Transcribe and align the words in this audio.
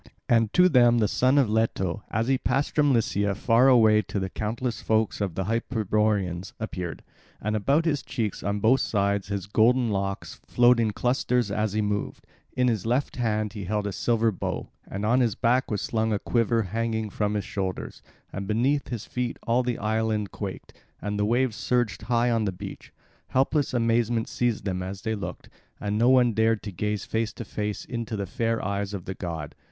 And 0.27 0.51
to 0.53 0.67
them 0.67 0.97
the 0.97 1.07
son 1.07 1.37
of 1.37 1.47
Leto, 1.47 2.01
as 2.09 2.27
he 2.27 2.39
passed 2.39 2.73
from 2.73 2.91
Lycia 2.91 3.35
far 3.35 3.67
away 3.67 4.01
to 4.01 4.19
the 4.19 4.31
countless 4.31 4.81
folk 4.81 5.21
of 5.21 5.35
the 5.35 5.43
Hyperboreans, 5.43 6.53
appeared; 6.59 7.03
and 7.39 7.55
about 7.55 7.85
his 7.85 8.01
cheeks 8.01 8.41
on 8.41 8.61
both 8.61 8.79
sides 8.81 9.27
his 9.27 9.45
golden 9.45 9.91
locks 9.91 10.41
flowed 10.47 10.79
in 10.79 10.89
clusters 10.89 11.51
as 11.51 11.73
he 11.73 11.83
moved; 11.83 12.25
in 12.53 12.67
his 12.67 12.83
left 12.87 13.17
hand 13.17 13.53
he 13.53 13.65
held 13.65 13.85
a 13.85 13.91
silver 13.91 14.31
bow, 14.31 14.69
and 14.87 15.05
on 15.05 15.19
his 15.19 15.35
back 15.35 15.69
was 15.69 15.83
slung 15.83 16.11
a 16.11 16.17
quiver 16.17 16.63
hanging 16.63 17.11
from 17.11 17.35
his 17.35 17.45
shoulders; 17.45 18.01
and 18.33 18.47
beneath 18.47 18.87
his 18.87 19.05
feet 19.05 19.37
all 19.43 19.61
the 19.61 19.77
island 19.77 20.31
quaked, 20.31 20.73
and 20.99 21.19
the 21.19 21.25
waves 21.25 21.55
surged 21.55 22.01
high 22.01 22.31
on 22.31 22.45
the 22.45 22.51
beach. 22.51 22.91
Helpless 23.27 23.71
amazement 23.71 24.27
seized 24.27 24.65
them 24.65 24.81
as 24.81 25.03
they 25.03 25.13
looked; 25.13 25.47
and 25.79 25.99
no 25.99 26.09
one 26.09 26.33
dared 26.33 26.63
to 26.63 26.71
gaze 26.71 27.05
face 27.05 27.31
to 27.33 27.45
face 27.45 27.85
into 27.85 28.17
the 28.17 28.25
fair 28.25 28.65
eyes 28.65 28.95
of 28.95 29.05
the 29.05 29.13
god. 29.13 29.53